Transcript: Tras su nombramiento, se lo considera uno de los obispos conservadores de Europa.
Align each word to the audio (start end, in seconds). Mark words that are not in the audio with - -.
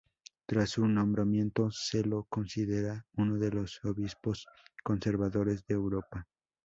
Tras 0.47 0.71
su 0.71 0.87
nombramiento, 0.87 1.69
se 1.69 2.03
lo 2.03 2.23
considera 2.23 3.05
uno 3.17 3.37
de 3.37 3.51
los 3.51 3.79
obispos 3.85 4.47
conservadores 4.83 5.63
de 5.67 5.75
Europa. 5.75 6.27